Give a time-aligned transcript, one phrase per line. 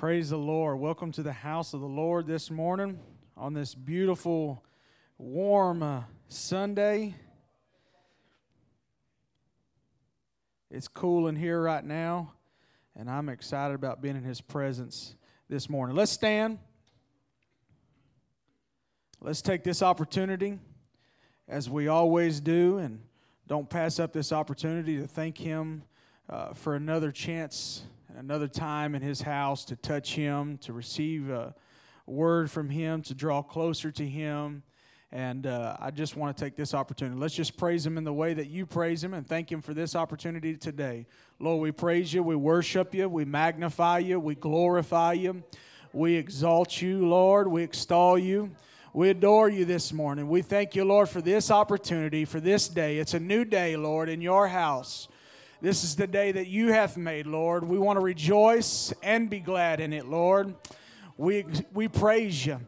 [0.00, 0.78] Praise the Lord.
[0.78, 2.98] Welcome to the house of the Lord this morning
[3.36, 4.64] on this beautiful,
[5.18, 7.14] warm uh, Sunday.
[10.70, 12.32] It's cool in here right now,
[12.96, 15.16] and I'm excited about being in His presence
[15.50, 15.94] this morning.
[15.94, 16.60] Let's stand.
[19.20, 20.58] Let's take this opportunity,
[21.46, 23.02] as we always do, and
[23.46, 25.82] don't pass up this opportunity to thank Him
[26.30, 27.82] uh, for another chance
[28.16, 31.54] another time in his house to touch him, to receive a
[32.06, 34.62] word from him, to draw closer to him.
[35.12, 37.18] And uh, I just want to take this opportunity.
[37.18, 39.74] Let's just praise him in the way that you praise him and thank him for
[39.74, 41.06] this opportunity today.
[41.40, 45.42] Lord, we praise you, we worship you, we magnify you, we glorify you,
[45.92, 48.50] we exalt you, Lord, we extol you.
[48.92, 50.28] We adore you this morning.
[50.28, 52.98] We thank you, Lord, for this opportunity, for this day.
[52.98, 55.06] It's a new day, Lord, in your house.
[55.62, 57.64] This is the day that you have made, Lord.
[57.64, 60.54] We want to rejoice and be glad in it, Lord.
[61.18, 62.60] We, we praise you.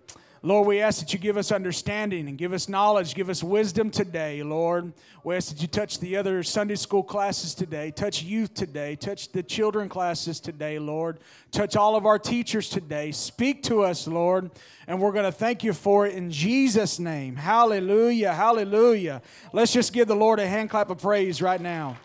[0.43, 3.91] Lord, we ask that you give us understanding and give us knowledge, give us wisdom
[3.91, 4.93] today, Lord.
[5.25, 9.33] We ask that you touch the other Sunday school classes today, touch youth today, touch
[9.33, 11.21] the children classes today, Lord.
[11.51, 13.11] Touch all of our teachers today.
[13.13, 14.51] Speak to us, Lord,
[14.87, 17.37] and we're going to thank you for it in Jesus' name.
[17.37, 19.23] Hallelujah, hallelujah.
[19.55, 21.97] Let's just give the Lord a hand clap of praise right now.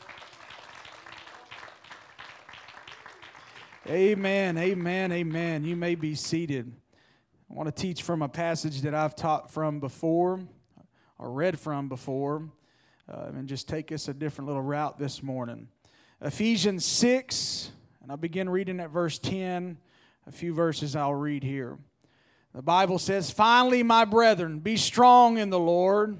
[3.90, 5.64] Amen, amen, amen.
[5.64, 6.74] You may be seated.
[7.50, 10.42] I want to teach from a passage that I've taught from before
[11.18, 12.50] or read from before
[13.10, 15.70] uh, and just take us a different little route this morning.
[16.22, 17.72] Ephesians 6,
[18.02, 19.78] and I'll begin reading at verse 10.
[20.28, 21.78] A few verses I'll read here.
[22.54, 26.20] The Bible says, Finally, my brethren, be strong in the Lord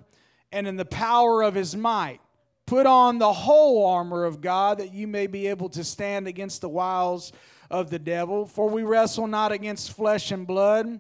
[0.54, 2.22] and in the power of his might.
[2.66, 6.62] Put on the whole armor of God that you may be able to stand against
[6.62, 7.34] the wiles
[7.70, 8.46] of the devil.
[8.46, 11.00] For we wrestle not against flesh and blood,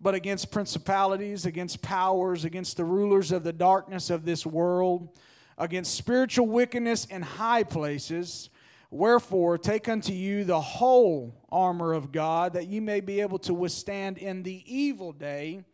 [0.00, 5.16] but against principalities, against powers, against the rulers of the darkness of this world,
[5.58, 8.50] against spiritual wickedness in high places.
[8.90, 13.54] Wherefore, take unto you the whole armor of God, that ye may be able to
[13.54, 15.64] withstand in the evil day,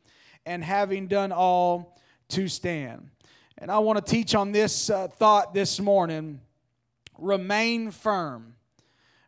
[0.47, 1.99] and having done all,
[2.29, 3.11] to stand.
[3.59, 6.41] And I want to teach on this uh, thought this morning
[7.19, 8.55] remain firm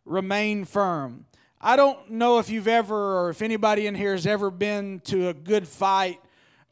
[0.05, 1.27] remain firm.
[1.61, 5.29] I don't know if you've ever, or if anybody in here has ever been to
[5.29, 6.21] a good fight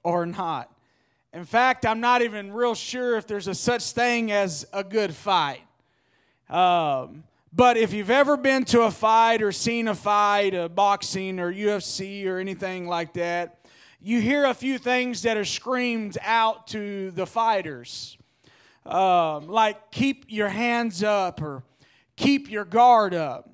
[0.03, 0.71] or not.
[1.33, 5.15] In fact, I'm not even real sure if there's a such thing as a good
[5.15, 5.63] fight.
[6.51, 11.41] Um, but if you've ever been to a fight or seen a fight, a boxing
[11.41, 13.61] or UFC or anything like that,
[14.01, 18.19] you hear a few things that are screamed out to the fighters,
[18.85, 21.63] um, like keep your hands up or
[22.17, 23.49] keep your guard up.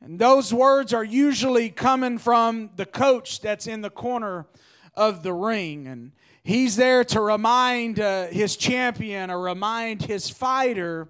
[0.00, 4.46] And those words are usually coming from the coach that's in the corner
[4.94, 5.86] of the ring.
[5.86, 6.12] And
[6.44, 11.08] he's there to remind uh, his champion or remind his fighter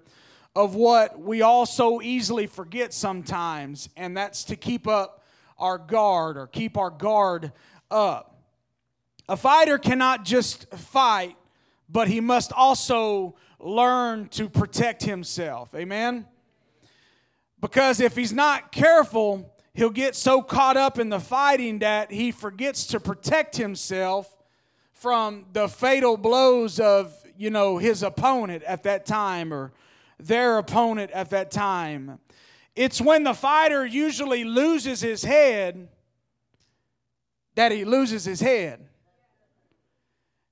[0.55, 5.23] of what we all so easily forget sometimes, and that's to keep up
[5.59, 7.53] our guard or keep our guard
[7.91, 8.41] up.
[9.29, 11.37] A fighter cannot just fight,
[11.91, 15.75] but he must also learn to protect himself.
[15.75, 16.27] Amen?
[17.67, 22.31] Because if he's not careful, he'll get so caught up in the fighting that he
[22.31, 24.37] forgets to protect himself
[24.93, 29.73] from the fatal blows of, you know, his opponent at that time or
[30.21, 32.21] their opponent at that time.
[32.77, 35.89] It's when the fighter usually loses his head
[37.57, 38.87] that he loses his head.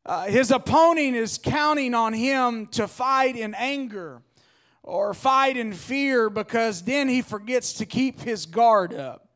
[0.05, 4.21] Uh, his opponent is counting on him to fight in anger
[4.85, 9.29] or fight in fear because then he forgets to keep his guard up.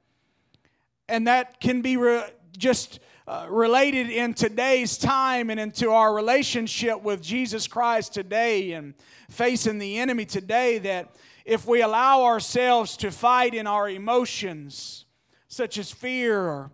[1.09, 7.03] And that can be re- just uh, related in today's time and into our relationship
[7.03, 8.95] with Jesus Christ today and
[9.31, 10.79] facing the enemy today.
[10.79, 11.17] That
[11.47, 15.07] if we allow ourselves to fight in our emotions,
[15.49, 16.71] such as fear or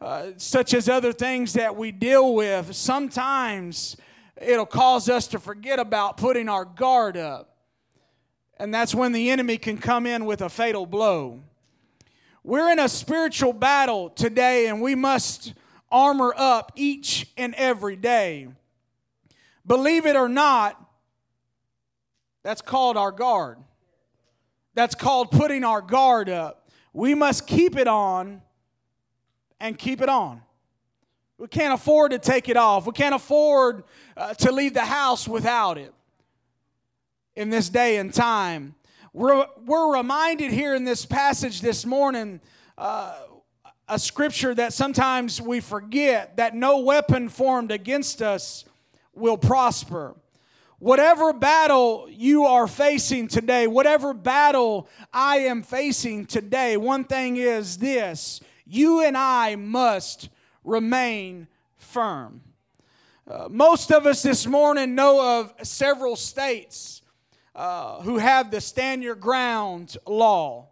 [0.00, 3.96] uh, such as other things that we deal with, sometimes
[4.40, 7.51] it'll cause us to forget about putting our guard up.
[8.58, 11.40] And that's when the enemy can come in with a fatal blow.
[12.44, 15.54] We're in a spiritual battle today, and we must
[15.90, 18.48] armor up each and every day.
[19.66, 20.78] Believe it or not,
[22.42, 23.58] that's called our guard.
[24.74, 26.68] That's called putting our guard up.
[26.92, 28.42] We must keep it on
[29.60, 30.42] and keep it on.
[31.38, 32.86] We can't afford to take it off.
[32.86, 33.84] We can't afford
[34.16, 35.92] uh, to leave the house without it
[37.34, 38.74] in this day and time.
[39.12, 42.40] We're, we're reminded here in this passage this morning
[42.76, 43.18] uh,
[43.88, 48.64] a scripture that sometimes we forget that no weapon formed against us
[49.14, 50.14] will prosper.
[50.78, 57.78] Whatever battle you are facing today, whatever battle I am facing today, one thing is
[57.78, 60.28] this you and I must
[60.64, 61.46] remain
[61.76, 62.40] firm.
[63.30, 67.01] Uh, most of us this morning know of several states
[67.54, 70.68] uh, who have the stand your ground law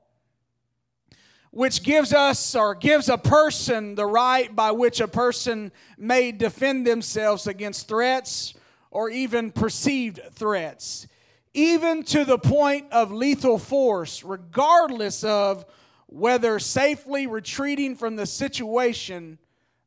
[1.51, 6.87] which gives us or gives a person the right by which a person may defend
[6.87, 8.55] themselves against threats
[8.91, 11.07] or even perceived threats,
[11.53, 15.65] even to the point of lethal force, regardless of
[16.07, 19.39] whether safely retreating from the situation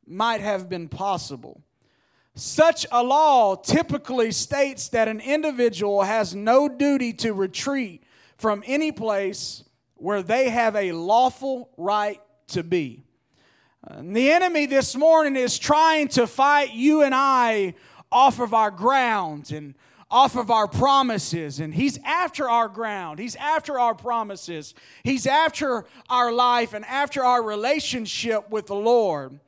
[0.06, 1.62] might have been possible.
[2.36, 8.02] Such a law typically states that an individual has no duty to retreat
[8.36, 9.62] from any place
[9.94, 13.04] where they have a lawful right to be.
[13.86, 17.74] And the enemy this morning is trying to fight you and I
[18.10, 19.74] off of our ground and
[20.10, 21.60] off of our promises.
[21.60, 27.22] And he's after our ground, he's after our promises, he's after our life and after
[27.22, 29.38] our relationship with the Lord.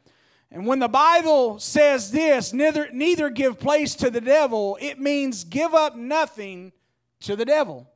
[0.50, 5.44] And when the Bible says this, neither, neither give place to the devil, it means
[5.44, 6.72] give up nothing
[7.20, 7.90] to the devil.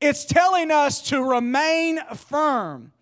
[0.00, 2.92] It's telling us to remain firm.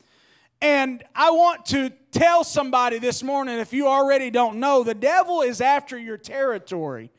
[0.62, 5.42] And I want to tell somebody this morning, if you already don't know, the devil
[5.42, 7.10] is after your territory.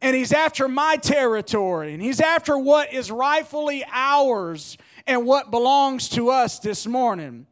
[0.00, 1.94] And he's after my territory.
[1.94, 4.76] And he's after what is rightfully ours
[5.06, 7.46] and what belongs to us this morning.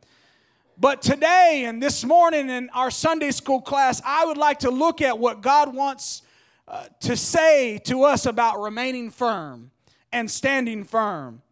[0.80, 5.02] But today and this morning in our Sunday school class, I would like to look
[5.02, 6.22] at what God wants
[6.66, 9.72] uh, to say to us about remaining firm
[10.10, 11.42] and standing firm.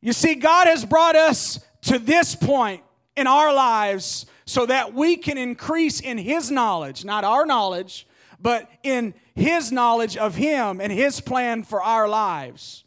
[0.00, 2.82] You see, God has brought us to this point
[3.14, 8.06] in our lives so that we can increase in His knowledge, not our knowledge,
[8.40, 12.84] but in His knowledge of Him and His plan for our lives,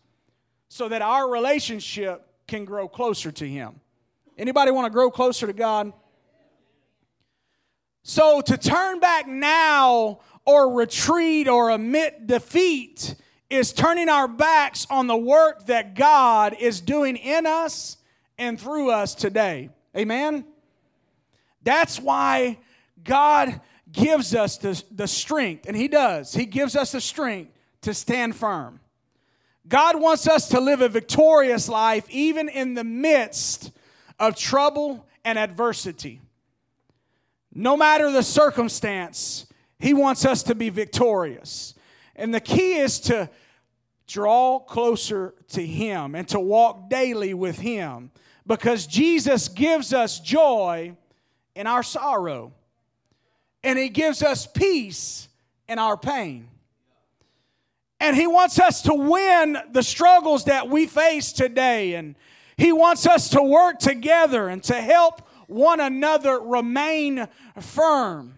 [0.68, 3.82] so that our relationship can grow closer to Him.
[4.38, 5.94] Anybody want to grow closer to God?
[8.04, 13.16] So to turn back now or retreat or admit defeat
[13.50, 17.98] is turning our backs on the work that God is doing in us
[18.38, 19.70] and through us today.
[19.96, 20.46] Amen?
[21.64, 22.58] That's why
[23.04, 23.60] God
[23.92, 26.34] gives us the, the strength, and He does.
[26.34, 27.52] He gives us the strength
[27.82, 28.80] to stand firm.
[29.68, 33.72] God wants us to live a victorious life even in the midst
[34.22, 36.22] of trouble and adversity.
[37.54, 39.48] No matter the circumstance,
[39.80, 41.74] He wants us to be victorious.
[42.16, 43.30] And the key is to
[44.08, 48.12] draw closer to Him and to walk daily with Him
[48.46, 50.96] because Jesus gives us joy
[51.56, 52.54] in our sorrow
[53.64, 55.30] and He gives us peace
[55.68, 56.48] in our pain.
[58.00, 61.96] And He wants us to win the struggles that we face today.
[61.96, 62.16] And
[62.58, 67.28] He wants us to work together and to help one another remain
[67.60, 68.36] firm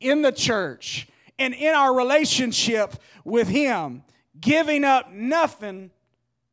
[0.00, 1.08] in the church
[1.38, 2.94] and in our relationship
[3.24, 4.02] with Him
[4.40, 5.90] giving up nothing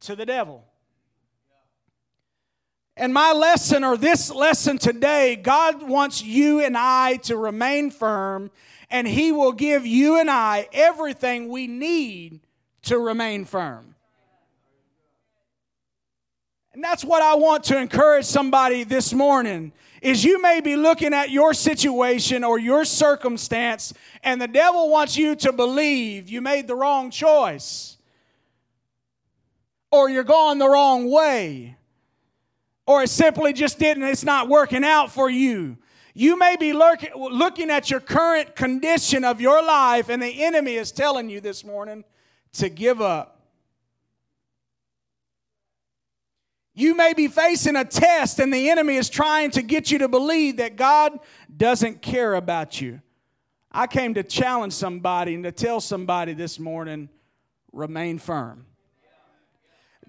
[0.01, 0.65] to the devil.
[2.95, 8.51] And my lesson, or this lesson today, God wants you and I to remain firm,
[8.89, 12.41] and He will give you and I everything we need
[12.83, 13.95] to remain firm.
[16.73, 19.71] And that's what I want to encourage somebody this morning
[20.01, 25.17] is you may be looking at your situation or your circumstance and the devil wants
[25.17, 27.97] you to believe you made the wrong choice
[29.91, 31.75] or you're going the wrong way
[32.85, 35.77] or it simply just didn't it's not working out for you.
[36.13, 40.91] You may be looking at your current condition of your life and the enemy is
[40.91, 42.03] telling you this morning
[42.53, 43.38] to give up
[46.79, 50.07] You may be facing a test, and the enemy is trying to get you to
[50.07, 51.19] believe that God
[51.57, 53.01] doesn't care about you.
[53.69, 57.09] I came to challenge somebody and to tell somebody this morning
[57.73, 58.65] remain firm.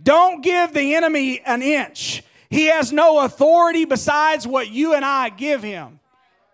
[0.00, 2.22] Don't give the enemy an inch.
[2.48, 5.98] He has no authority besides what you and I give him.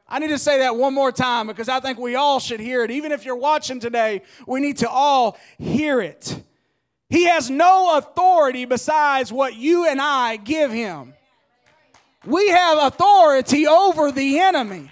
[0.09, 2.83] I need to say that one more time because I think we all should hear
[2.85, 2.91] it.
[2.91, 6.43] Even if you're watching today, we need to all hear it.
[7.09, 11.15] He has no authority besides what you and I give him.
[12.25, 14.91] We have authority over the enemy.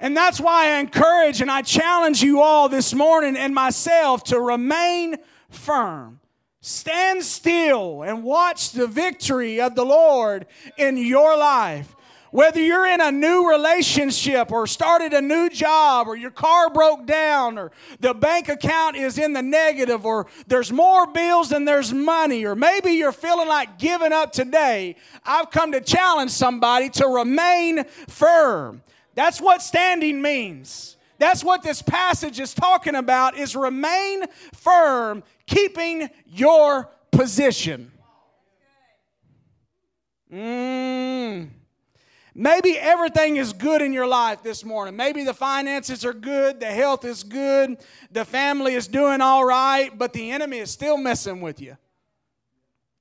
[0.00, 4.40] And that's why I encourage and I challenge you all this morning and myself to
[4.40, 5.16] remain
[5.50, 6.20] firm,
[6.62, 11.96] Stand still and watch the victory of the Lord in your life.
[12.30, 17.04] Whether you're in a new relationship or started a new job or your car broke
[17.04, 21.92] down or the bank account is in the negative or there's more bills than there's
[21.92, 24.94] money or maybe you're feeling like giving up today,
[25.24, 28.82] I've come to challenge somebody to remain firm.
[29.16, 30.96] That's what standing means.
[31.18, 37.90] That's what this passage is talking about is remain firm, keeping your position.
[40.32, 41.50] Mm.
[42.40, 44.96] Maybe everything is good in your life this morning.
[44.96, 47.76] Maybe the finances are good, the health is good,
[48.10, 51.76] the family is doing all right, but the enemy is still messing with you.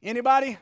[0.04, 0.58] Anybody?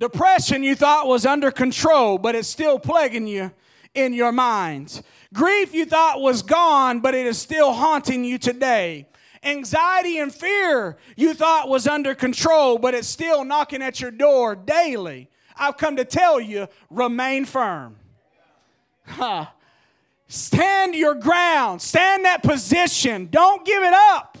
[0.00, 3.52] Depression you thought was under control, but it's still plaguing you
[3.94, 5.00] in your minds.
[5.32, 9.06] Grief you thought was gone, but it is still haunting you today.
[9.44, 14.56] Anxiety and fear you thought was under control, but it's still knocking at your door
[14.56, 15.30] daily.
[15.56, 17.96] I've come to tell you remain firm.
[19.06, 19.46] Huh.
[20.26, 24.38] Stand your ground, stand that position, don't give it up.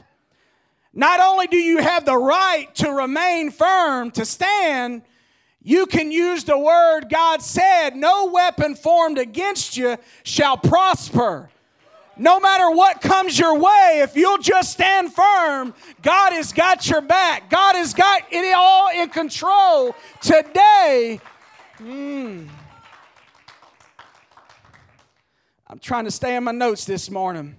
[0.92, 5.02] Not only do you have the right to remain firm, to stand,
[5.60, 11.50] you can use the word God said, no weapon formed against you shall prosper.
[12.16, 17.00] No matter what comes your way, if you'll just stand firm, God has got your
[17.00, 17.50] back.
[17.50, 21.20] God has got it all in control today.
[21.78, 22.48] Mm.
[25.66, 27.56] I'm trying to stay in my notes this morning.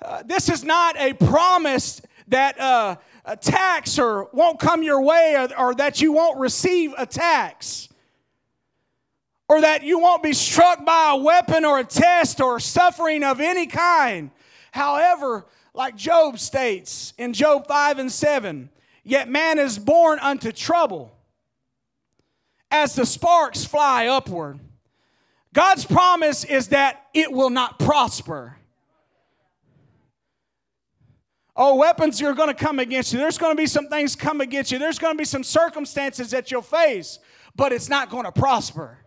[0.00, 5.58] Uh, this is not a promise that uh, attacks or won't come your way or,
[5.58, 7.87] or that you won't receive attacks
[9.48, 13.40] or that you won't be struck by a weapon or a test or suffering of
[13.40, 14.30] any kind.
[14.72, 18.68] However, like Job states in Job 5 and 7,
[19.04, 21.14] yet man is born unto trouble
[22.70, 24.60] as the sparks fly upward.
[25.54, 28.56] God's promise is that it will not prosper.
[31.56, 33.18] Oh, weapons are going to come against you.
[33.18, 34.78] There's going to be some things come against you.
[34.78, 37.18] There's going to be some circumstances that you'll face,
[37.56, 38.98] but it's not going to prosper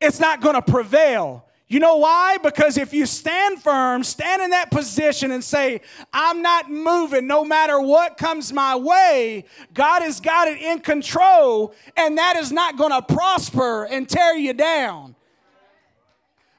[0.00, 1.44] it's not going to prevail.
[1.68, 2.38] You know why?
[2.38, 5.80] Because if you stand firm, stand in that position and say,
[6.12, 11.74] I'm not moving no matter what comes my way, God has got it in control,
[11.96, 15.16] and that is not going to prosper and tear you down.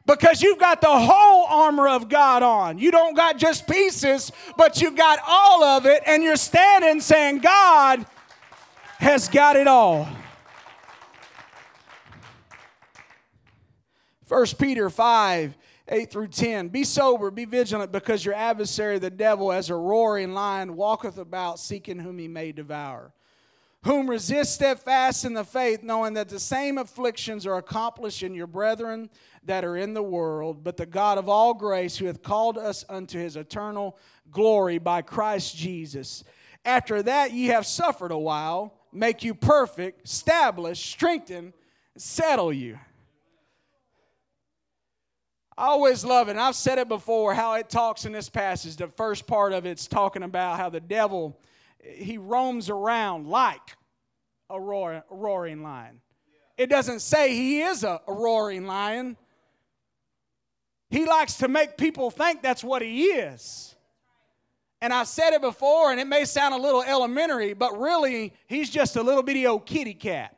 [0.06, 2.78] Because you've got the whole armor of God on.
[2.78, 7.40] You don't got just pieces, but you've got all of it, and you're standing saying,
[7.40, 8.06] God
[9.00, 10.08] has got it all.
[14.28, 15.58] 1 Peter 5
[15.90, 16.68] 8 through 10.
[16.68, 21.60] Be sober, be vigilant, because your adversary, the devil, as a roaring lion, walketh about
[21.60, 23.14] seeking whom he may devour.
[23.84, 28.48] Whom resist steadfast in the faith, knowing that the same afflictions are accomplished in your
[28.48, 29.10] brethren
[29.46, 30.62] that are in the world.
[30.62, 33.98] But the God of all grace, who hath called us unto his eternal
[34.30, 36.26] glory by Christ Jesus.
[36.66, 41.54] After that ye have suffered a while, make you perfect, establish, strengthen,
[41.96, 42.78] settle you.
[45.58, 48.76] I always love it, and I've said it before, how it talks in this passage.
[48.76, 51.40] The first part of it's talking about how the devil,
[51.84, 53.76] he roams around like
[54.52, 56.02] a, roar, a roaring lion.
[56.60, 59.18] It doesn't say he is a, a roaring lion.
[60.92, 63.76] He likes to make people think that's what he is.
[64.80, 68.70] And I've said it before, and it may sound a little elementary, but really, he's
[68.70, 70.38] just a little bitty old kitty cat.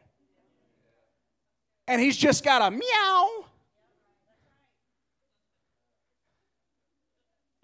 [1.89, 3.48] And he's just got a meow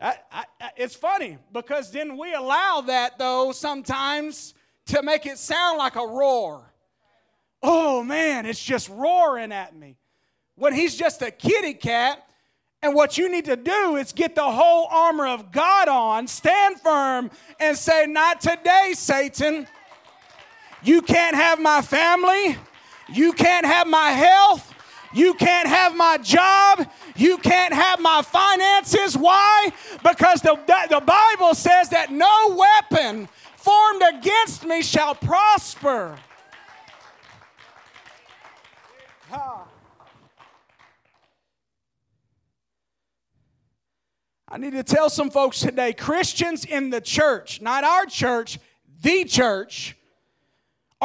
[0.06, 4.54] I, I, it's funny because then we allow that, though, sometimes
[4.88, 6.72] to make it sound like a roar.
[7.64, 9.98] Oh man, it's just roaring at me.
[10.54, 12.24] When he's just a kitty cat,
[12.84, 16.80] and what you need to do is get the whole armor of God on, stand
[16.82, 19.66] firm, and say, Not today, Satan.
[20.84, 22.58] You can't have my family.
[23.12, 24.75] You can't have my health.
[25.15, 26.88] You can't have my job.
[27.15, 29.17] You can't have my finances.
[29.17, 29.72] Why?
[30.03, 36.17] Because the, the Bible says that no weapon formed against me shall prosper.
[44.48, 48.60] I need to tell some folks today Christians in the church, not our church,
[49.01, 49.95] the church,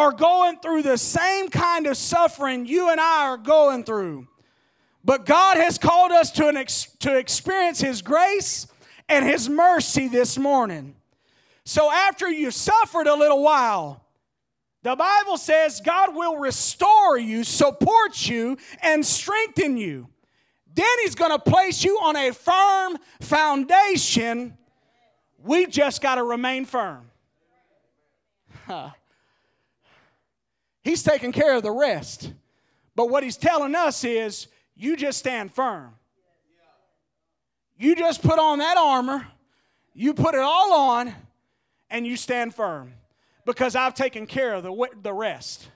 [0.00, 4.26] are going through the same kind of suffering you and I are going through.
[5.04, 8.66] But God has called us to, an ex- to experience His grace
[9.08, 10.96] and His mercy this morning.
[11.64, 14.04] So after you've suffered a little while,
[14.82, 20.08] the Bible says God will restore you, support you, and strengthen you.
[20.74, 24.56] Then He's going to place you on a firm foundation.
[25.42, 27.10] We just got to remain firm.
[28.66, 28.90] Huh.
[30.82, 32.32] He's taking care of the rest.
[32.96, 35.94] But what He's telling us is you just stand firm.
[37.78, 39.26] You just put on that armor,
[39.94, 41.14] you put it all on,
[41.88, 42.92] and you stand firm
[43.46, 45.70] because I've taken care of the, the rest.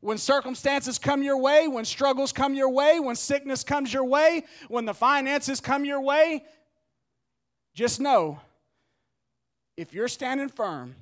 [0.00, 4.44] When circumstances come your way, when struggles come your way, when sickness comes your way,
[4.68, 6.44] when the finances come your way,
[7.74, 8.40] just know
[9.76, 10.96] if you're standing firm,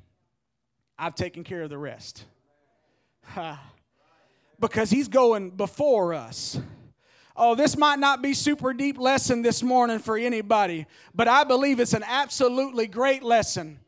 [0.98, 2.24] I've taken care of the rest.
[4.60, 6.60] because He's going before us.
[7.36, 11.80] Oh, this might not be super deep lesson this morning for anybody, but I believe
[11.80, 13.78] it's an absolutely great lesson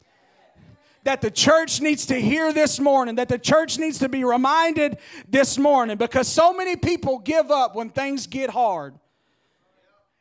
[1.05, 4.99] that the church needs to hear this morning, that the church needs to be reminded
[5.27, 8.95] this morning because so many people give up when things get hard.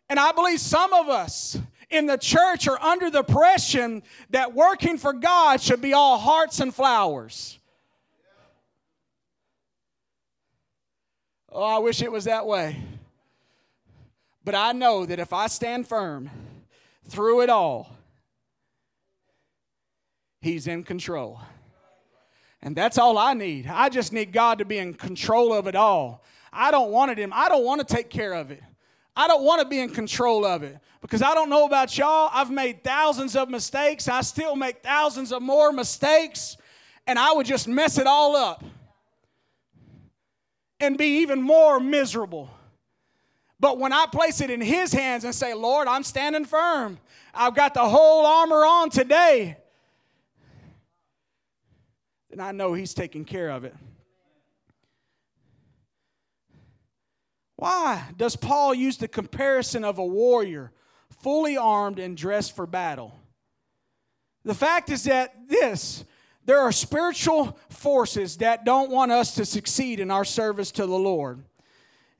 [0.10, 1.60] And I believe some of us
[1.90, 6.62] in the church are under the pressure that working for God should be all hearts
[6.62, 7.57] and flowers.
[11.51, 12.82] Oh, I wish it was that way.
[14.44, 16.30] But I know that if I stand firm
[17.08, 17.92] through it all,
[20.42, 21.42] He's in control.
[22.62, 23.68] And that's all I need.
[23.68, 26.24] I just need God to be in control of it all.
[26.51, 27.32] I don't want it him.
[27.34, 28.62] I don't want to take care of it.
[29.16, 32.30] I don't want to be in control of it because I don't know about y'all.
[32.32, 34.08] I've made thousands of mistakes.
[34.08, 36.56] I still make thousands of more mistakes,
[37.06, 38.63] and I would just mess it all up
[40.79, 42.50] and be even more miserable.
[43.60, 47.00] But when I place it in His hands and say, Lord, I'm standing firm,
[47.34, 49.57] I've got the whole armor on today,
[52.29, 53.75] then I know He's taking care of it.
[57.55, 60.72] Why does Paul use the comparison of a warrior
[61.22, 63.20] fully armed and dressed for battle?
[64.46, 66.05] The fact is that this
[66.48, 70.98] there are spiritual forces that don't want us to succeed in our service to the
[70.98, 71.44] Lord.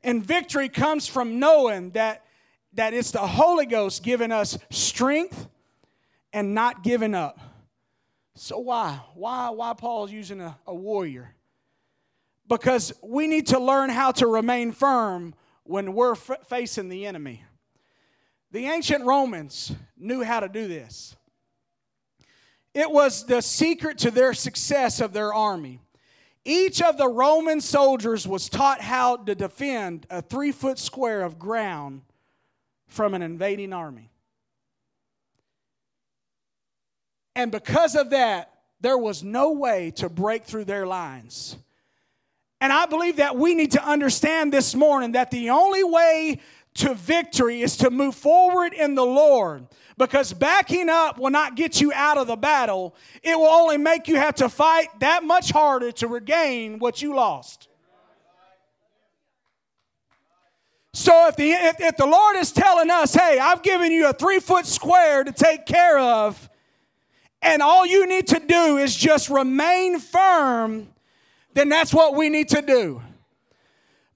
[0.04, 2.26] And victory comes from knowing that,
[2.74, 5.48] that it's the Holy Ghost giving us strength
[6.34, 7.40] and not giving up.
[8.36, 9.00] So why?
[9.16, 11.34] Why, why Paul's using a, a warrior?
[12.50, 17.46] Because we need to learn how to remain firm when we're f- facing the enemy.
[18.52, 21.16] The ancient Romans knew how to do this.
[22.78, 25.80] It was the secret to their success of their army.
[26.46, 31.40] Each of the Roman soldiers was taught how to defend a three foot square of
[31.40, 32.04] ground
[32.86, 34.12] from an invading army.
[37.36, 41.58] And because of that, there was no way to break through their lines.
[42.62, 46.42] And I believe that we need to understand this morning that the only way
[46.76, 49.66] to victory is to move forward in the Lord.
[49.98, 54.08] Because backing up will not get you out of the battle, it will only make
[54.08, 57.68] you have to fight that much harder to regain what you lost.
[60.94, 64.14] So if the, if, if the Lord is telling us, hey, I've given you a
[64.14, 66.50] three foot square to take care of,
[67.42, 70.88] and all you need to do is just remain firm,
[71.54, 73.02] then that's what we need to do.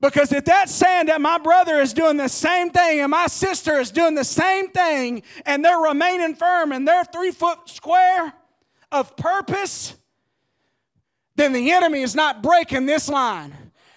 [0.01, 3.79] Because if that's saying that my brother is doing the same thing and my sister
[3.79, 8.33] is doing the same thing and they're remaining firm and they're three foot square
[8.91, 9.95] of purpose,
[11.35, 13.53] then the enemy is not breaking this line.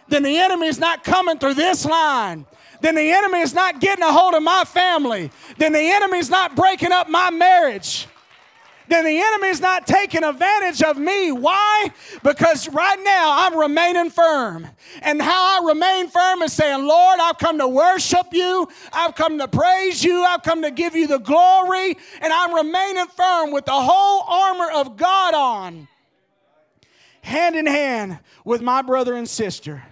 [0.09, 2.45] Then the enemy is not coming through this line.
[2.83, 5.31] Then the enemy is not getting a hold of my family.
[5.57, 8.07] Then the enemy is not breaking up my marriage
[8.89, 11.33] then the enemy is not taking advantage of me.
[11.33, 11.91] Why?
[12.23, 14.67] Because right now I'm remaining firm.
[15.03, 18.69] And how I remain firm is saying, Lord, I've come to worship you.
[18.93, 20.23] I've come to praise you.
[20.23, 21.97] I've come to give you the glory.
[22.21, 25.89] And I'm remaining firm with the whole armor of God on,
[27.23, 29.83] hand in hand with my brother and sister.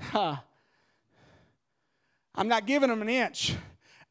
[0.00, 0.36] Huh.
[2.34, 3.54] I'm not giving them an inch.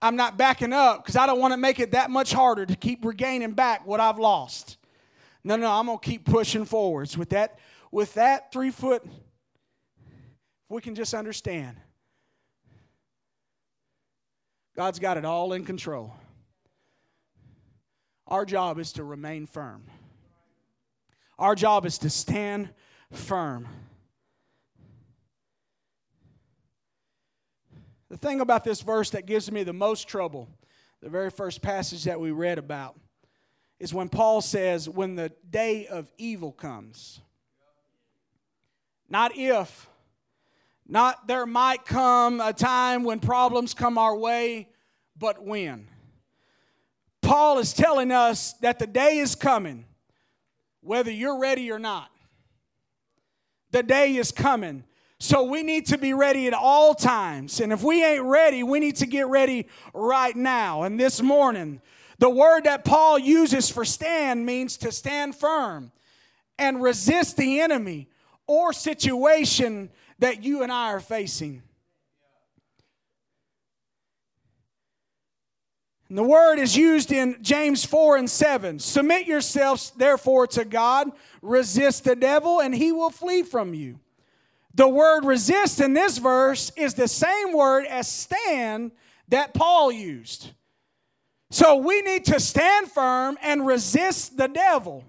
[0.02, 2.76] I'm not backing up because I don't want to make it that much harder to
[2.76, 4.78] keep regaining back what I've lost.
[5.44, 7.60] No, no, I'm gonna keep pushing forwards with that.
[7.92, 11.78] With that three foot, if we can just understand,
[14.76, 16.14] God's got it all in control.
[18.28, 19.84] Our job is to remain firm.
[21.38, 22.70] Our job is to stand
[23.12, 23.68] firm.
[28.12, 30.50] The thing about this verse that gives me the most trouble,
[31.02, 33.00] the very first passage that we read about,
[33.80, 37.22] is when Paul says, when the day of evil comes.
[39.08, 39.88] Not if,
[40.86, 44.68] not there might come a time when problems come our way,
[45.18, 45.88] but when.
[47.22, 49.86] Paul is telling us that the day is coming,
[50.82, 52.12] whether you're ready or not.
[53.72, 54.84] The day is coming.
[55.22, 57.60] So we need to be ready at all times.
[57.62, 60.82] And if we ain't ready, we need to get ready right now.
[60.82, 61.80] And this morning,
[62.18, 65.92] the word that Paul uses for stand means to stand firm
[66.58, 68.10] and resist the enemy
[68.48, 71.62] or situation that you and I are facing.
[76.10, 78.80] And the word is used in James 4 and 7.
[78.80, 81.12] Submit yourselves, therefore, to God,
[81.44, 84.00] resist the devil, and he will flee from you.
[84.74, 88.92] The word resist in this verse is the same word as stand
[89.28, 90.52] that Paul used.
[91.50, 95.04] So we need to stand firm and resist the devil.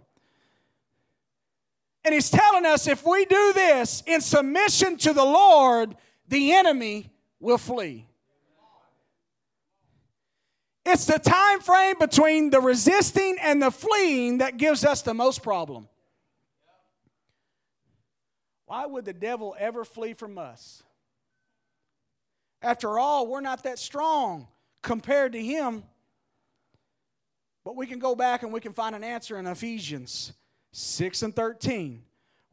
[2.04, 5.94] And he's telling us if we do this in submission to the Lord,
[6.26, 8.06] the enemy will flee.
[10.84, 15.42] It's the time frame between the resisting and the fleeing that gives us the most
[15.42, 15.88] problem.
[18.72, 20.82] Why would the devil ever flee from us?
[22.62, 24.48] After all, we're not that strong
[24.80, 25.84] compared to him.
[27.66, 30.32] But we can go back and we can find an answer in Ephesians
[30.72, 32.02] 6 and 13.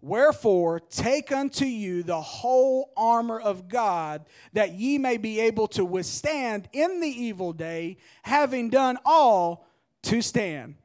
[0.01, 5.85] Wherefore, take unto you the whole armor of God, that ye may be able to
[5.85, 9.69] withstand in the evil day, having done all
[10.01, 10.75] to stand.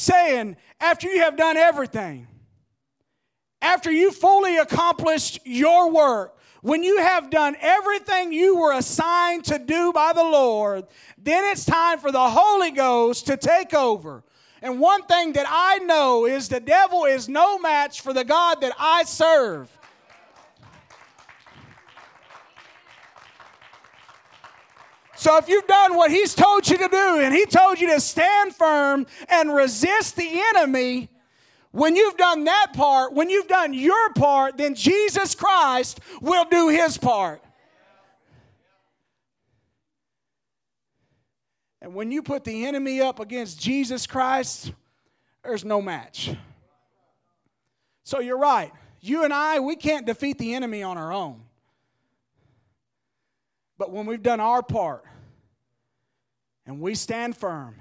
[0.00, 2.26] Saying, after you have done everything,
[3.60, 9.58] after you fully accomplished your work, when you have done everything you were assigned to
[9.58, 10.86] do by the Lord,
[11.18, 14.24] then it's time for the Holy Ghost to take over
[14.62, 18.60] and one thing that I know is the devil is no match for the God
[18.60, 19.76] that I serve.
[25.20, 28.00] So if you've done what he's told you to do and he told you to
[28.00, 31.10] stand firm and resist the enemy,
[31.72, 36.70] when you've done that part, when you've done your part, then Jesus Christ will do
[36.70, 37.42] his part.
[41.82, 44.72] And when you put the enemy up against Jesus Christ,
[45.44, 46.34] there's no match.
[48.04, 48.72] So you're right.
[49.02, 51.42] You and I, we can't defeat the enemy on our own.
[53.80, 55.06] But when we've done our part
[56.66, 57.76] and we stand firm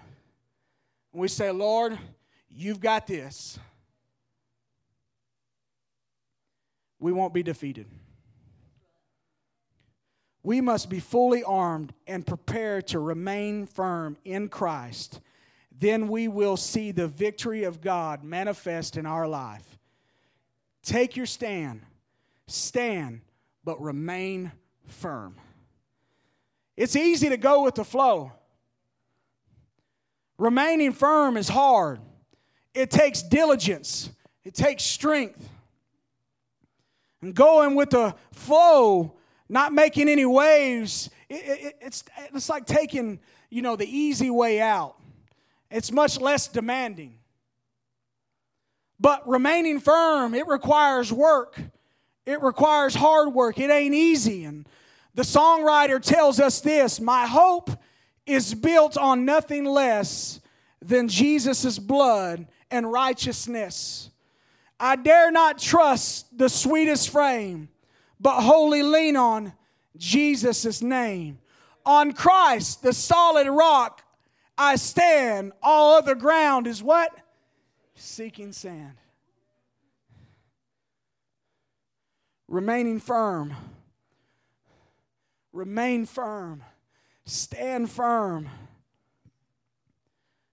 [1.12, 1.99] and we say, Lord,
[2.49, 3.59] you've got this,
[6.99, 7.85] we won't be defeated.
[10.41, 15.19] We must be fully armed and prepared to remain firm in Christ.
[15.77, 19.77] Then we will see the victory of God manifest in our life.
[20.81, 21.81] Take your stand,
[22.47, 23.19] stand,
[23.65, 24.53] but remain
[24.88, 25.35] firm.
[26.79, 28.31] It's easy to go with the flow.
[30.37, 31.99] Remaining firm is hard.
[32.73, 34.09] It takes diligence,
[34.45, 35.49] it takes strength.
[37.21, 39.17] And going with the flow
[39.49, 41.09] not making any waves.
[41.27, 44.95] It, it, it's, it's like taking, you know, the easy way out.
[45.69, 47.15] It's much less demanding.
[49.01, 51.59] But remaining firm, it requires work.
[52.25, 53.59] It requires hard work.
[53.59, 54.45] It ain't easy.
[54.45, 54.65] And
[55.19, 57.71] the songwriter tells us this My hope
[58.25, 60.39] is built on nothing less
[60.82, 64.12] than Jesus' blood and righteousness.
[64.79, 67.67] I dare not trust the sweetest frame
[68.21, 69.51] but wholly lean on
[69.97, 71.39] Jesus' name.
[71.86, 74.01] On Christ, the solid rock,
[74.58, 75.51] I stand.
[75.62, 77.12] All other ground is what?
[77.93, 78.95] Seeking sand.
[82.47, 83.53] Remaining firm.
[85.51, 86.63] Remain firm.
[87.25, 88.49] Stand firm.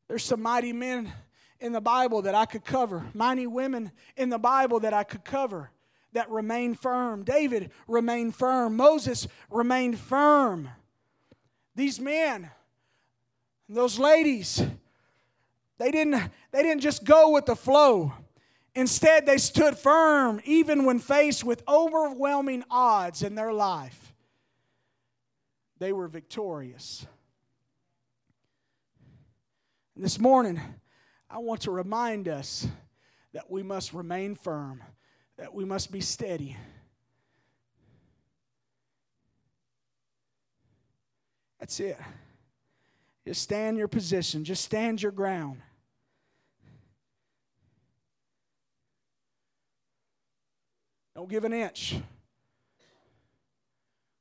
[0.09, 1.13] There's some mighty men
[1.61, 5.25] in the Bible that I could cover, mighty women in the Bible that I could
[5.25, 5.71] cover
[6.17, 7.25] that remain firm.
[7.25, 8.75] David remained firm.
[8.77, 10.71] Moses remained firm.
[11.75, 12.51] These men,
[13.69, 14.63] those ladies,
[15.79, 18.15] they didn't, they didn't just go with the flow.
[18.75, 24.06] Instead, they stood firm even when faced with overwhelming odds in their life.
[25.79, 27.07] They were victorious.
[29.95, 30.61] And this morning,
[31.29, 32.67] I want to remind us
[33.33, 34.83] that we must remain firm
[35.37, 36.57] that we must be steady.
[41.61, 41.99] That's it.
[43.27, 45.61] Just stand your position, just stand your ground.
[51.15, 51.97] Don't give an inch.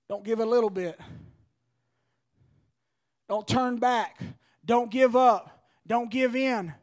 [0.08, 0.98] Don't give a little bit.
[3.28, 4.20] Don't turn back.
[4.64, 5.66] Don't give up.
[5.88, 6.74] Don't give in.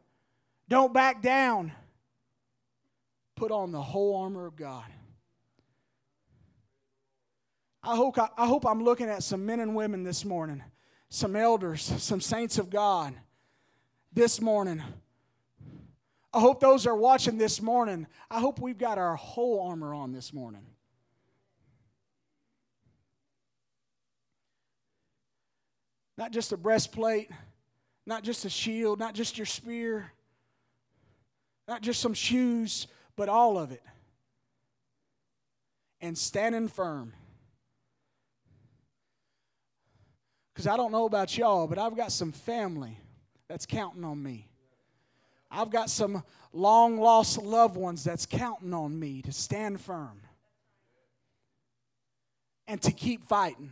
[0.67, 1.71] Don't back down.
[3.35, 4.85] Put on the whole armor of God.
[7.81, 10.63] I hope, I, I hope I'm looking at some men and women this morning,
[11.09, 13.13] some elders, some saints of God
[14.13, 14.81] this morning.
[16.33, 18.07] I hope those are watching this morning.
[18.31, 20.65] I hope we've got our whole armor on this morning.
[26.23, 27.29] Not just a breastplate,
[28.05, 30.09] not just a shield, not just your spear,
[31.67, 33.83] not just some shoes, but all of it.
[35.99, 37.11] And standing firm.
[40.53, 42.97] Because I don't know about y'all, but I've got some family
[43.49, 44.47] that's counting on me.
[45.51, 50.21] I've got some long lost loved ones that's counting on me to stand firm
[52.65, 53.71] and to keep fighting.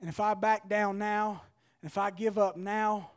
[0.00, 1.42] And if I back down now,
[1.82, 3.10] and if I give up now,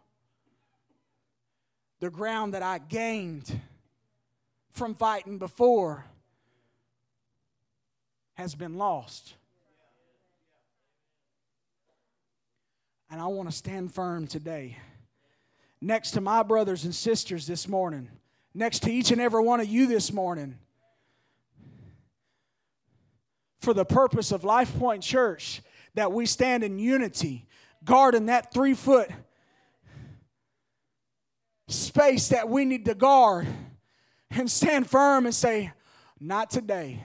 [1.99, 3.59] the ground that I gained
[4.69, 6.05] from fighting before
[8.35, 9.33] has been lost.
[13.11, 14.77] And I want to stand firm today.
[15.81, 18.09] Next to my brothers and sisters this morning,
[18.53, 20.57] next to each and every one of you this morning,
[23.59, 25.61] for the purpose of Life Point Church,
[25.95, 27.45] that we stand in unity,
[27.83, 29.09] guarding that three foot
[31.67, 33.47] space that we need to guard,
[34.31, 35.71] and stand firm and say,
[36.19, 37.03] Not today.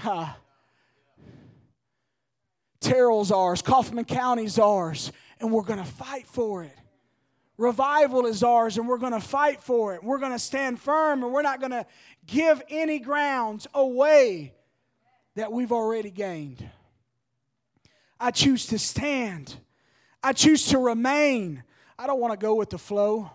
[0.00, 0.36] Ha.
[2.80, 6.76] Terrell's ours, Kaufman County's ours, and we're going to fight for it.
[7.56, 10.02] Revival is ours, and we're going to fight for it.
[10.02, 11.86] We're going to stand firm, and we're not going to
[12.26, 14.54] give any grounds away
[15.36, 16.68] that we've already gained.
[18.22, 19.56] I choose to stand.
[20.22, 21.64] I choose to remain.
[21.98, 23.28] I don't want to go with the flow.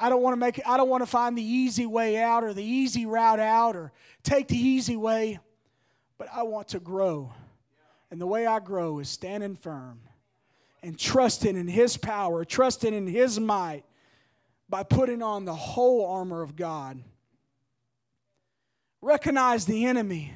[0.00, 2.54] I don't want to make I don't want to find the easy way out or
[2.54, 5.38] the easy route out or take the easy way,
[6.16, 7.32] but I want to grow.
[8.10, 10.00] And the way I grow is standing firm
[10.82, 13.84] and trusting in His power, trusting in His might
[14.66, 17.02] by putting on the whole armor of God.
[19.02, 20.32] Recognize the enemy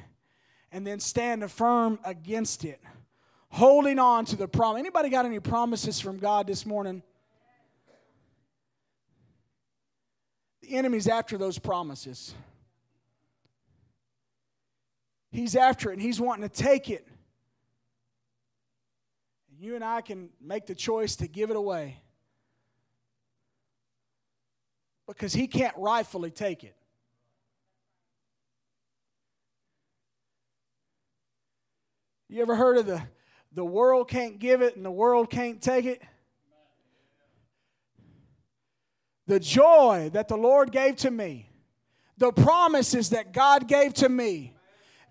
[0.71, 2.79] and then stand firm against it.
[3.51, 4.79] Holding on to the promise.
[4.79, 7.03] Anybody got any promises from God this morning?
[10.61, 12.33] The enemy's after those promises.
[15.31, 17.07] He's after it and he's wanting to take it
[19.61, 22.01] you and I can make the choice to give it away
[25.07, 26.75] because he can't rightfully take it.
[32.27, 33.03] You ever heard of the
[33.53, 36.01] the world can't give it and the world can't take it?
[39.27, 41.49] The joy that the Lord gave to me,
[42.17, 44.53] the promises that God gave to me,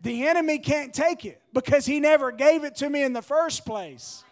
[0.02, 3.66] the enemy can't take it because he never gave it to me in the first
[3.66, 4.24] place.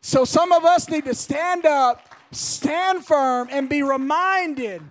[0.00, 4.82] So some of us need to stand up, stand firm, and be reminded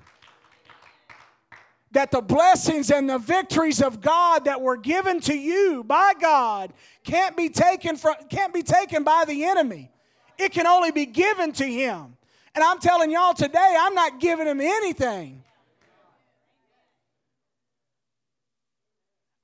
[1.94, 6.74] that the blessings and the victories of God that were given to you by God
[7.04, 9.92] can't be taken from can't be taken by the enemy.
[10.38, 12.18] It can only be given to him.
[12.56, 15.44] And I'm telling y'all today, I'm not giving him anything.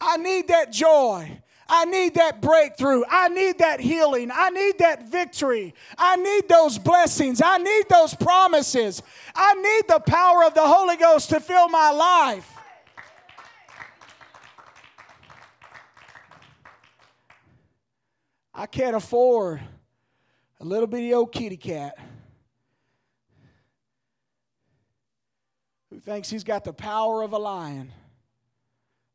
[0.01, 1.41] I need that joy.
[1.71, 3.03] I need that breakthrough.
[3.07, 4.31] I need that healing.
[4.33, 5.75] I need that victory.
[5.99, 7.43] I need those blessings.
[7.43, 9.03] I need those promises.
[9.35, 12.51] I need the power of the Holy Ghost to fill my life.
[18.51, 19.61] I can't afford
[20.59, 21.97] a little bitty old kitty cat
[25.91, 27.93] who thinks he's got the power of a lion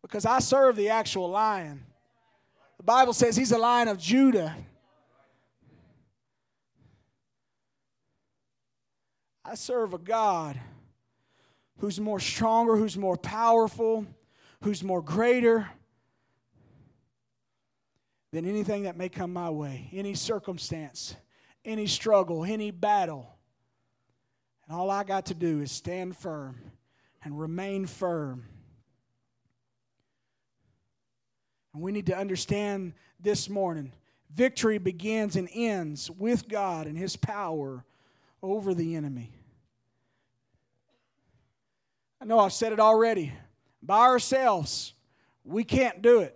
[0.03, 1.83] because I serve the actual lion.
[2.85, 4.55] The Bible says he's a lion of Judah.
[9.43, 10.61] I serve a God
[11.79, 14.05] who's more stronger, who's more powerful,
[14.61, 15.67] who's more greater
[18.33, 21.17] than anything that may come my way, any circumstance,
[21.65, 23.35] any struggle, any battle.
[24.69, 26.61] And all I got to do is stand firm
[27.23, 28.45] and remain firm
[31.75, 33.93] And we need to understand this morning
[34.33, 37.85] Victory begins and ends with God and His power
[38.43, 39.33] over the enemy.
[42.21, 43.33] I know I've said it already.
[43.83, 44.95] By ourselves,
[45.45, 46.35] we can't do it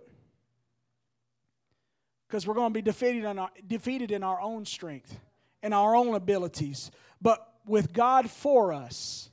[2.27, 5.19] because we're going to be defeated in, our, defeated in our own strength
[5.63, 6.91] and our own abilities.
[7.21, 9.29] But with God for us,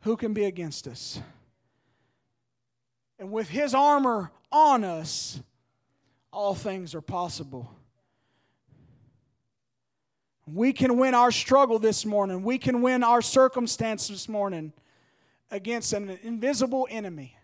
[0.00, 1.20] who can be against us?
[3.22, 5.40] And with His armor on us,
[6.32, 7.72] all things are possible.
[10.44, 12.42] We can win our struggle this morning.
[12.42, 14.72] We can win our circumstance this morning
[15.52, 17.36] against an invisible enemy.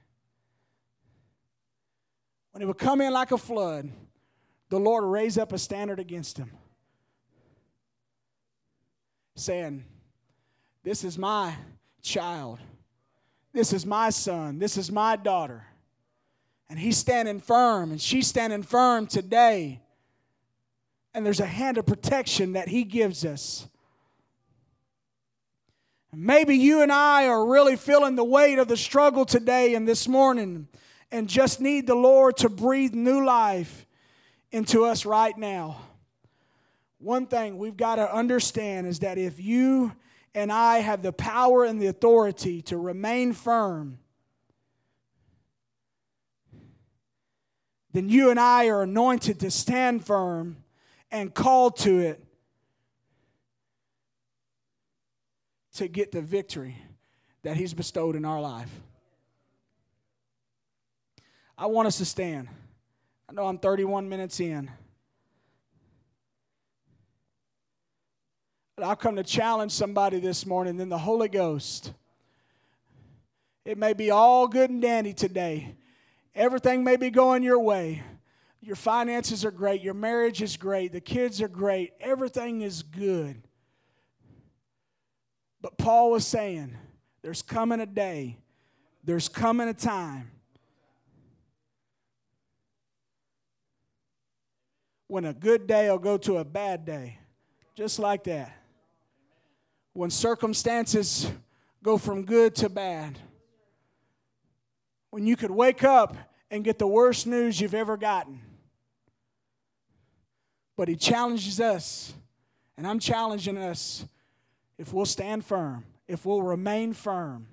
[2.51, 3.89] When he would come in like a flood,
[4.71, 6.51] the Lord would raise up a standard against him,
[9.37, 9.85] saying,
[10.83, 11.55] This is my
[12.03, 12.59] child.
[13.53, 14.59] This is my son.
[14.59, 15.68] This is my daughter.
[16.71, 19.81] And he's standing firm, and she's standing firm today.
[21.15, 23.67] And there's a hand of protection that he gives us.
[26.13, 30.09] Maybe you and I are really feeling the weight of the struggle today and this
[30.09, 30.69] morning
[31.11, 33.87] and just need the Lord to breathe new life
[34.51, 35.81] into us right now.
[36.99, 39.93] One thing we've got to understand is that if you
[40.35, 43.99] and I have the power and the authority to remain firm,
[47.93, 50.59] then you and I are anointed to stand firm
[51.11, 52.25] and called to it
[55.75, 56.77] to get the victory
[57.43, 58.71] that He's bestowed in our life.
[61.57, 62.49] I want us to stand.
[63.29, 64.71] I know I'm 31 minutes in.
[68.77, 71.93] But I've come to challenge somebody this morning Then the Holy Ghost.
[73.65, 75.75] It may be all good and dandy today.
[76.39, 78.01] Everything may be going your way.
[78.61, 79.83] Your finances are great.
[79.83, 80.93] Your marriage is great.
[80.93, 81.95] The kids are great.
[82.01, 83.43] Everything is good.
[85.61, 86.77] But Paul was saying,
[87.23, 88.39] there's coming a day,
[89.03, 90.31] there's coming a time
[95.09, 97.19] when a good day will go to a bad day.
[97.75, 98.57] Just like that.
[99.93, 101.29] When circumstances
[101.83, 103.19] go from good to bad.
[105.11, 106.17] When you could wake up
[106.51, 108.41] and get the worst news you've ever gotten.
[110.77, 112.13] But he challenges us,
[112.77, 114.05] and I'm challenging us
[114.79, 117.49] if we'll stand firm, if we'll remain firm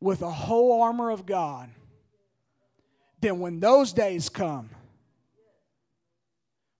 [0.00, 1.68] with the whole armor of God,
[3.20, 4.70] then when those days come,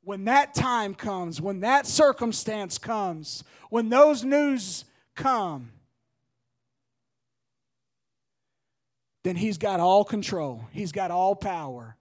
[0.02, 5.70] when that time comes, when that circumstance comes, when those news come,
[9.22, 11.96] then He's got all control, He's got all power.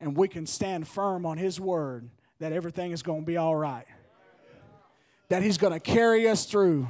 [0.00, 3.56] And we can stand firm on His word that everything is going to be all
[3.56, 3.86] right,
[5.28, 6.88] that He's going to carry us through,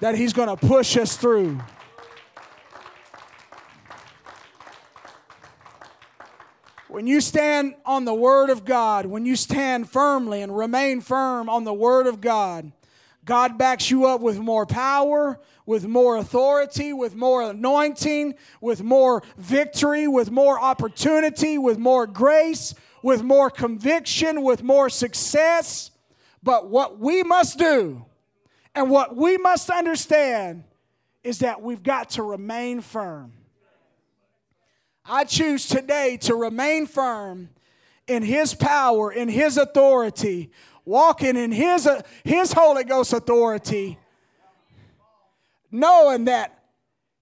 [0.00, 1.60] that He's going to push us through.
[6.88, 11.48] When you stand on the Word of God, when you stand firmly and remain firm
[11.48, 12.72] on the Word of God,
[13.24, 19.22] God backs you up with more power, with more authority, with more anointing, with more
[19.36, 25.90] victory, with more opportunity, with more grace, with more conviction, with more success.
[26.42, 28.02] But what we must do
[28.74, 30.64] and what we must understand
[31.22, 33.34] is that we've got to remain firm.
[35.04, 37.50] I choose today to remain firm
[38.06, 40.50] in His power, in His authority,
[40.86, 43.98] walking in His, uh, His Holy Ghost authority,
[45.70, 46.54] knowing that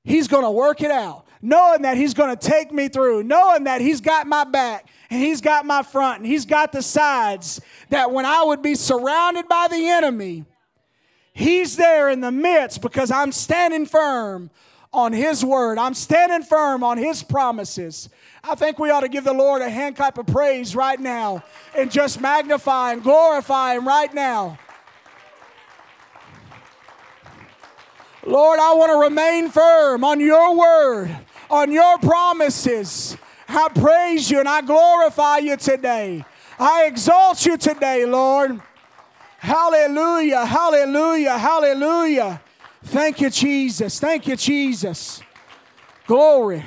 [0.04, 3.64] He's going to work it out, knowing that He's going to take me through, knowing
[3.64, 7.61] that He's got my back and He's got my front and He's got the sides,
[7.90, 10.44] that when I would be surrounded by the enemy,
[11.32, 14.50] He's there in the midst because I'm standing firm
[14.92, 15.77] on His word.
[15.77, 18.08] I'm standing firm on His promises.
[18.42, 21.42] I think we ought to give the Lord a hand clap of praise right now
[21.77, 24.58] and just magnify and glorify Him right now.
[28.27, 31.16] Lord, I want to remain firm on your word,
[31.48, 33.16] on your promises.
[33.48, 36.24] I praise you and I glorify you today.
[36.58, 38.60] I exalt you today, Lord.
[39.38, 42.40] Hallelujah, hallelujah, hallelujah.
[42.83, 44.00] Thank you, Jesus.
[44.00, 45.22] Thank you, Jesus.
[46.08, 46.64] Glory.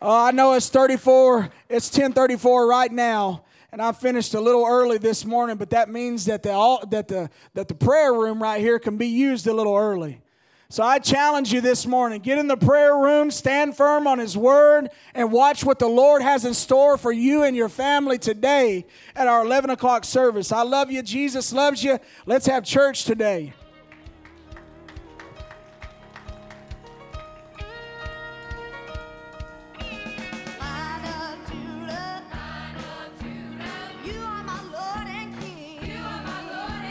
[0.00, 3.42] Uh, I know it's 34, it's 1034 right now,
[3.72, 7.30] and I finished a little early this morning, but that means that the, that, the,
[7.54, 10.20] that the prayer room right here can be used a little early.
[10.68, 14.36] So I challenge you this morning get in the prayer room, stand firm on His
[14.36, 18.84] Word, and watch what the Lord has in store for you and your family today
[19.16, 20.52] at our 11 o'clock service.
[20.52, 21.02] I love you.
[21.02, 21.98] Jesus loves you.
[22.26, 23.54] Let's have church today.